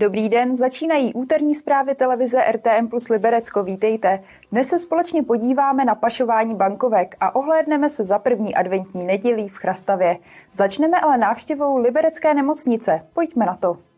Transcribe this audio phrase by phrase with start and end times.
[0.00, 3.62] Dobrý den, začínají úterní zprávy televize RTM plus Liberecko.
[3.62, 4.20] Vítejte.
[4.52, 9.56] Dnes se společně podíváme na pašování bankovek a ohlédneme se za první adventní nedělí v
[9.56, 10.16] Chrastavě.
[10.52, 13.06] Začneme ale návštěvou Liberecké nemocnice.
[13.14, 13.89] Pojďme na to.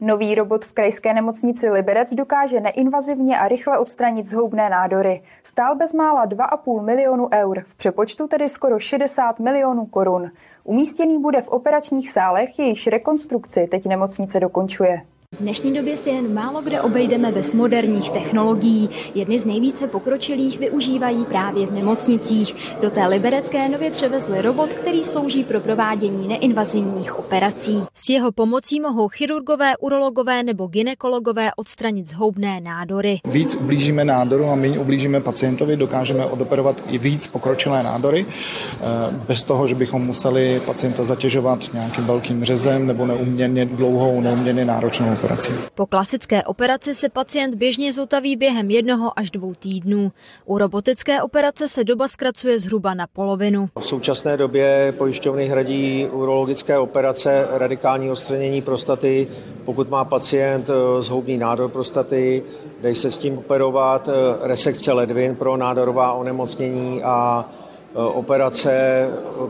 [0.00, 5.22] Nový robot v krajské nemocnici Liberec dokáže neinvazivně a rychle odstranit zhoubné nádory.
[5.42, 10.30] Stál bezmála 2,5 milionu eur, v přepočtu tedy skoro 60 milionů korun.
[10.64, 15.02] Umístěný bude v operačních sálech, jejíž rekonstrukci teď nemocnice dokončuje.
[15.36, 18.90] V dnešní době si jen málo kde obejdeme bez moderních technologií.
[19.14, 22.54] Jedny z nejvíce pokročilých využívají právě v nemocnicích.
[22.82, 27.82] Do té liberecké nově převezli robot, který slouží pro provádění neinvazivních operací.
[27.94, 33.20] S jeho pomocí mohou chirurgové, urologové nebo ginekologové odstranit zhoubné nádory.
[33.24, 38.84] Víc ublížíme nádoru a méně ublížíme pacientovi, dokážeme odoperovat i víc pokročilé nádory, eh,
[39.28, 45.17] bez toho, že bychom museli pacienta zatěžovat nějakým velkým řezem nebo neuměrně dlouhou, neuměrně náročnou
[45.18, 45.52] operací.
[45.74, 50.12] Po klasické operaci se pacient běžně zotaví během jednoho až dvou týdnů.
[50.44, 53.68] U robotické operace se doba zkracuje zhruba na polovinu.
[53.80, 59.28] V současné době pojišťovny hradí urologické operace radikální odstranění prostaty,
[59.64, 62.42] pokud má pacient eh, zhoubný nádor prostaty,
[62.80, 64.12] dají se s tím operovat eh,
[64.48, 67.48] resekce ledvin pro nádorová onemocnění a
[67.94, 69.06] operace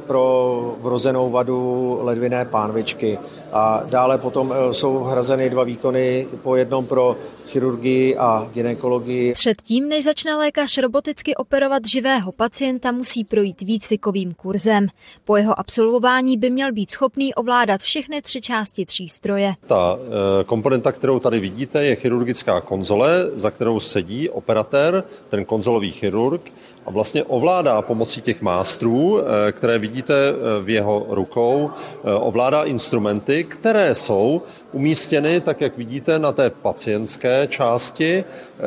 [0.06, 3.18] pro vrozenou vadu ledviné pánvičky.
[3.52, 7.16] A dále potom eh, jsou hrazeny dva výkony, po jednom pro
[7.46, 9.32] chirurgii a ginekologii.
[9.32, 14.86] Předtím, než začne lékař roboticky operovat živého pacienta, musí projít výcvikovým kurzem.
[15.24, 19.54] Po jeho absolvování by měl být schopný ovládat všechny tři části přístroje.
[19.66, 25.90] Ta eh, komponenta, kterou tady vidíte, je chirurgická konzole, za kterou sedí operatér, ten konzolový
[25.90, 26.52] chirurg,
[26.88, 32.64] a vlastně ovládá pomocí těch mástrů, eh, které vidíte eh, v jeho rukou, eh, ovládá
[32.64, 38.24] instrumenty, které jsou umístěny, tak jak vidíte, na té pacientské části,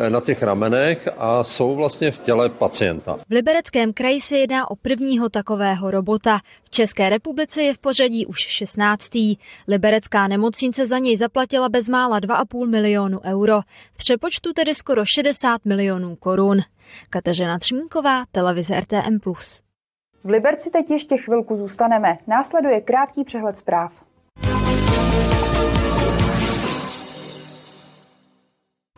[0.09, 3.17] na těch ramenech a jsou vlastně v těle pacienta.
[3.29, 6.39] V Libereckém kraji se jedná o prvního takového robota.
[6.63, 9.09] V České republice je v pořadí už 16.
[9.67, 13.61] Liberecká nemocnice za něj zaplatila bezmála 2,5 milionu euro.
[13.93, 16.61] V přepočtu tedy skoro 60 milionů korun.
[17.09, 19.19] Kateřina Třmínková, televize RTM+.
[20.23, 22.17] V Liberci teď ještě chvilku zůstaneme.
[22.27, 24.10] Následuje krátký přehled zpráv.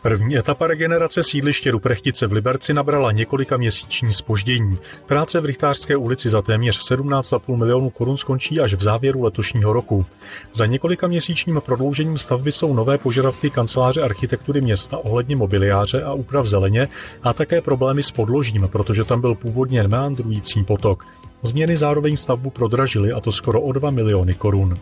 [0.03, 4.77] První etapa regenerace sídliště Ruprechtice v Liberci nabrala několika měsíční spoždění.
[5.05, 10.05] Práce v Richtářské ulici za téměř 17,5 milionů korun skončí až v závěru letošního roku.
[10.53, 16.45] Za několika měsíčním prodloužením stavby jsou nové požadavky kanceláře architektury města ohledně mobiliáře a úprav
[16.45, 16.87] zeleně
[17.23, 21.05] a také problémy s podložím, protože tam byl původně meandrující potok.
[21.43, 24.73] Změny zároveň stavbu prodražily a to skoro o 2 miliony korun.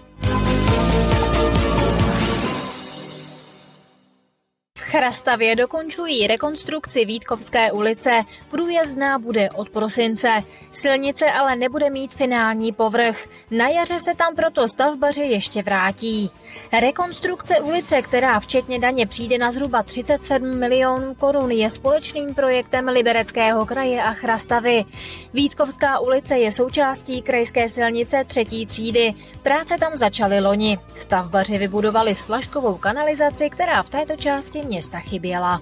[5.02, 8.12] Chrastavě dokončují rekonstrukci Vítkovské ulice.
[8.52, 10.30] Průjezdná bude od prosince.
[10.72, 13.26] Silnice ale nebude mít finální povrch.
[13.52, 16.32] Na jaře se tam proto stavbaři ještě vrátí.
[16.80, 23.66] Rekonstrukce ulice, která včetně daně přijde na zhruba 37 milionů korun, je společným projektem Libereckého
[23.66, 24.86] kraje a Chrastavy.
[25.34, 29.14] Vítkovská ulice je součástí krajské silnice třetí třídy.
[29.44, 30.78] Práce tam začaly loni.
[30.96, 35.62] Stavbaři vybudovali splaškovou kanalizaci, která v této části města chyběla.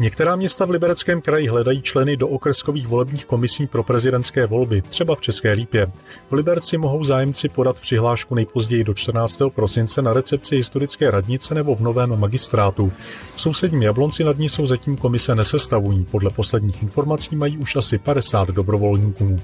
[0.00, 5.14] Některá města v Libereckém kraji hledají členy do okreskových volebních komisí pro prezidentské volby, třeba
[5.14, 5.86] v České Lípě.
[6.30, 9.42] V Liberci mohou zájemci podat přihlášku nejpozději do 14.
[9.54, 12.92] prosince na recepci historické radnice nebo v novém magistrátu.
[13.36, 16.06] V sousedním Jablonci nad ní jsou zatím komise nesestavují.
[16.10, 19.36] Podle posledních informací mají už asi 50 dobrovolníků.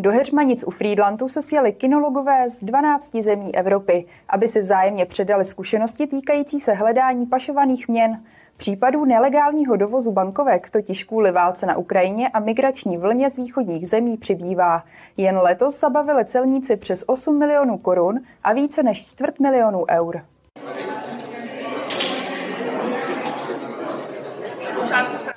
[0.00, 5.44] Do Heřmanic u Friedlandu se sjeli kinologové z 12 zemí Evropy, aby si vzájemně předali
[5.44, 8.24] zkušenosti týkající se hledání pašovaných měn.
[8.56, 14.16] Případů nelegálního dovozu bankovek totiž kvůli válce na Ukrajině a migrační vlně z východních zemí
[14.16, 14.84] přibývá.
[15.16, 20.22] Jen letos zabavili celníci přes 8 milionů korun a více než čtvrt milionů eur.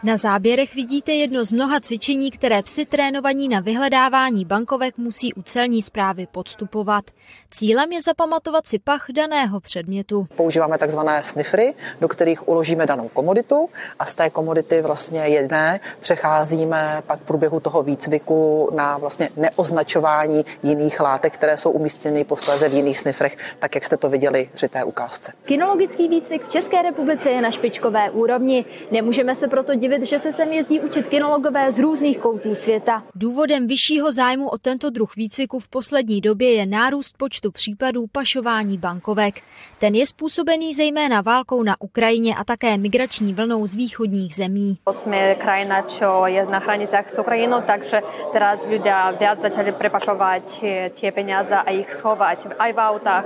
[0.06, 5.42] Na záběrech vidíte jedno z mnoha cvičení, které psy trénovaní na vyhledávání bankovek musí u
[5.42, 7.06] celní zprávy podstupovat.
[7.52, 10.28] Cílem je zapamatovat si pach daného předmětu.
[10.36, 13.70] Používáme takzvané snifry, do kterých uložíme danou komoditu
[14.00, 20.46] a z té komodity vlastně jedné přecházíme pak v průběhu toho výcviku na vlastně neoznačování
[20.64, 24.70] jiných látek, které jsou umístěny posléze v jiných snifrech, tak jak jste to viděli při
[24.70, 25.34] té ukázce.
[25.46, 28.66] Kinologický výcvik v České republice je na špičkové úrovni.
[28.92, 33.04] Nemůžeme se proto divit, že se sem jezdí učit kinologové z různých koutů světa.
[33.16, 38.78] Důvodem vyššího zájmu o tento druh výcviku v poslední době je nárůst počtu případů pašování
[38.78, 39.42] bankovek.
[39.80, 44.78] Ten je způsobený zejména válkou na Ukrajině a také migrační vlnou z východních zemí.
[44.92, 48.01] Jsme krajina, čo je na hranicách s Ukrajinou, takže
[48.31, 50.63] teraz lidé viac začali prepašovat
[50.95, 53.25] tie peniaze a ich schovať aj v autách,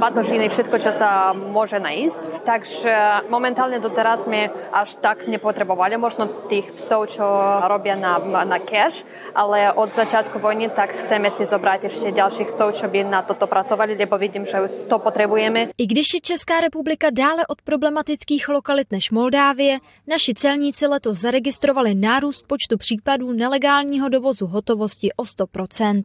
[0.00, 2.48] batožiny, všetko, čo sa môže najísť.
[2.48, 7.24] Takže momentálne doteraz sme až tak nepotrebovali možno tých psov, čo
[7.68, 8.16] robia na,
[8.48, 9.04] na cash,
[9.36, 13.44] ale od začiatku vojny tak chceme si zobrať ešte ďalších psov, čo by na toto
[13.44, 15.76] pracovali, lebo vidím, že to potrebujeme.
[15.78, 21.94] I když je Česká republika dále od problematických lokalit než Moldávie, naši celníci letos zaregistrovali
[21.94, 26.02] nárůst počtu případů nelegálního dovozu hotovosti o 100%.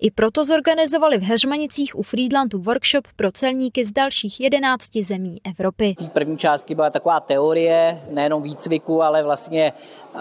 [0.00, 5.94] I proto zorganizovali v Heřmanicích u Friedlandu workshop pro celníky z dalších 11 zemí Evropy.
[6.12, 9.33] První části byla taková teorie, nejenom výcviku, ale vlastně
[10.14, 10.20] uh,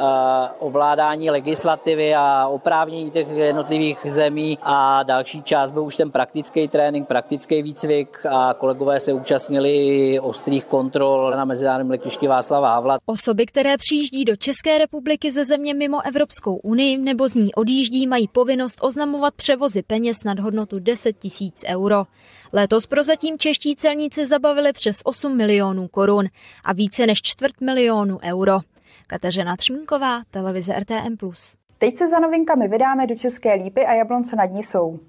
[0.59, 7.07] ovládání legislativy a oprávnění těch jednotlivých zemí a další část byl už ten praktický trénink,
[7.07, 12.97] praktický výcvik a kolegové se účastnili ostrých kontrol na mezinárodním letišti Václava Havla.
[13.05, 18.07] Osoby, které přijíždí do České republiky ze země mimo Evropskou unii nebo z ní odjíždí,
[18.07, 22.05] mají povinnost oznamovat převozy peněz nad hodnotu 10 tisíc euro.
[22.53, 26.25] Letos prozatím čeští celníci zabavili přes 8 milionů korun
[26.63, 28.59] a více než čtvrt milionu euro.
[29.07, 31.17] Kateřina Třmínková, televize RTM+.
[31.77, 34.99] Teď se za novinkami vydáme do České Lípy a Jablonce nad Nisou.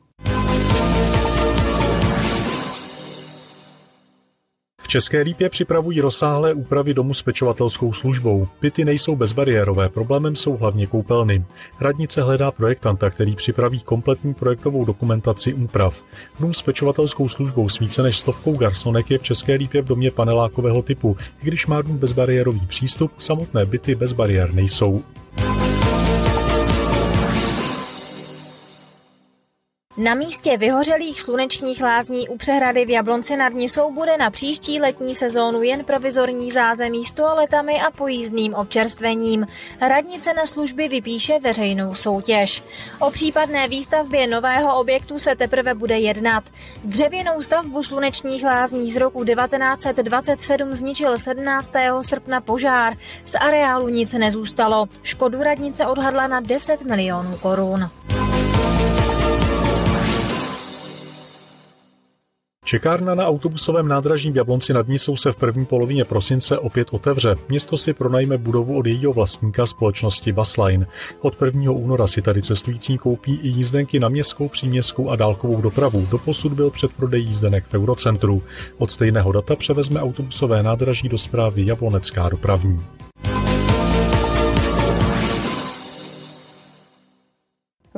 [4.94, 8.48] České Lípě připravují rozsáhlé úpravy domu s pečovatelskou službou.
[8.60, 11.44] Byty nejsou bezbariérové, problémem jsou hlavně koupelny.
[11.80, 16.04] Radnice hledá projektanta, který připraví kompletní projektovou dokumentaci úprav.
[16.40, 20.10] Dům s pečovatelskou službou s více než stovkou garsonek je v České Lípě v domě
[20.10, 21.16] panelákového typu.
[21.42, 25.02] I když má dům bezbariérový přístup, samotné byty bez bariér nejsou.
[29.96, 35.14] Na místě vyhořelých slunečních lázní u přehrady v Jablonci nad Nisou bude na příští letní
[35.14, 39.46] sezónu jen provizorní zázemí s toaletami a pojízdným občerstvením.
[39.80, 42.62] Radnice na služby vypíše veřejnou soutěž.
[43.00, 46.44] O případné výstavbě nového objektu se teprve bude jednat.
[46.84, 51.72] Dřevěnou stavbu slunečních lázní z roku 1927 zničil 17.
[52.02, 52.94] srpna požár.
[53.24, 54.86] Z areálu nic nezůstalo.
[55.02, 57.90] Škodu radnice odhadla na 10 milionů korun.
[62.64, 67.34] Čekárna na autobusovém nádraží v Jablonci nad Nisou se v první polovině prosince opět otevře.
[67.48, 70.86] Město si pronajme budovu od jejího vlastníka společnosti Basline.
[71.20, 71.72] Od 1.
[71.72, 76.06] února si tady cestující koupí i jízdenky na městskou, příměstskou a dálkovou dopravu.
[76.10, 78.42] Doposud byl předprodej jízdenek v Eurocentru.
[78.78, 82.84] Od stejného data převezme autobusové nádraží do zprávy Jablonecká dopravní.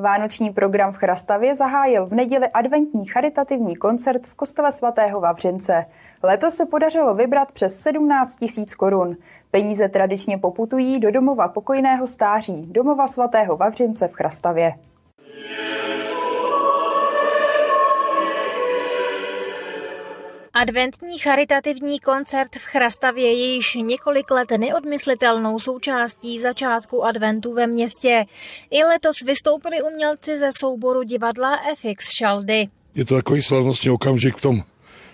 [0.06, 5.86] Vánoční program v Chrastavě zahájil v neděli adventní charitativní koncert v kostele svatého Vavřince.
[6.22, 9.16] Letos se podařilo vybrat přes 17 tisíc korun.
[9.50, 14.72] Peníze tradičně poputují do domova pokojného stáří, domova svatého Vavřince v Chrastavě.
[20.62, 28.24] Adventní charitativní koncert v Chrastavě je již několik let neodmyslitelnou součástí začátku adventu ve městě.
[28.70, 32.68] I letos vystoupili umělci ze souboru divadla FX Šaldy.
[32.94, 34.60] Je to takový slavnostní okamžik v tom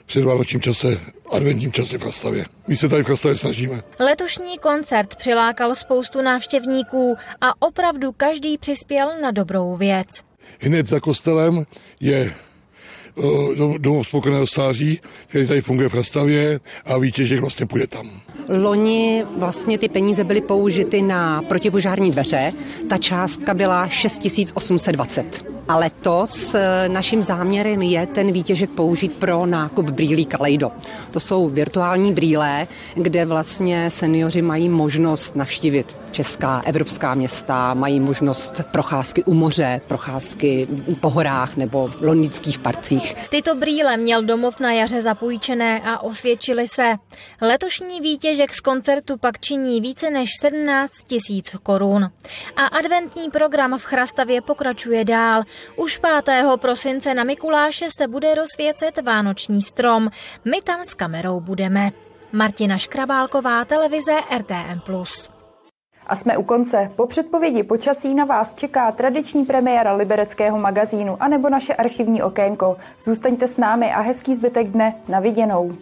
[0.07, 0.89] předvánočním čase,
[1.31, 2.45] adventním čase v Chrastavě.
[2.69, 3.81] My se tady v Chrastavě snažíme.
[3.99, 10.09] Letošní koncert přilákal spoustu návštěvníků a opravdu každý přispěl na dobrou věc.
[10.61, 11.65] Hned za kostelem
[12.01, 12.35] je
[13.79, 18.11] domov spokojeného stáří, který tady funguje v Rastavě a výtěžek vlastně půjde tam.
[18.49, 22.53] Loni vlastně ty peníze byly použity na protipožární dveře.
[22.89, 25.45] Ta částka byla 6820.
[25.73, 30.73] A letos eh, naším záměrem je ten výtěžek použít pro nákup brýlí Kaleido.
[31.11, 38.61] To jsou virtuální brýle, kde vlastně seniori mají možnost navštívit česká, evropská města, mají možnost
[38.71, 40.69] procházky u moře, procházky
[41.01, 43.15] po horách nebo v londýnských parcích.
[43.31, 46.95] Tyto brýle měl domov na jaře zapůjčené a osvědčili se.
[47.41, 52.05] Letošní výtěžek z koncertu pak činí více než 17 tisíc korun.
[52.57, 55.43] A adventní program v Chrastavě pokračuje dál.
[55.77, 56.47] Už 5.
[56.61, 60.11] prosince na Mikuláše se bude rozsvěcet vánoční strom.
[60.45, 61.91] My tam s kamerou budeme.
[62.33, 64.81] Martina Škrabálková, televize RTM+.
[66.07, 66.91] A jsme u konce.
[66.97, 72.77] Po předpovědi počasí na vás čeká tradiční premiéra libereckého magazínu anebo naše archivní okénko.
[73.05, 74.95] Zůstaňte s námi a hezký zbytek dne.
[75.09, 75.77] Na viděnou.